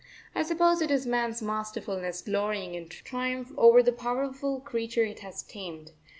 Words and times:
I 0.33 0.41
suppose 0.41 0.81
it 0.81 0.89
is 0.89 1.05
man's 1.05 1.43
masterfulness 1.43 2.23
glorying 2.23 2.73
in 2.73 2.87
triumph 2.89 3.51
over 3.55 3.83
the 3.83 3.91
powerful 3.93 4.59
creature 4.59 5.03
it 5.03 5.19
has 5.19 5.43
tamed. 5.43 5.91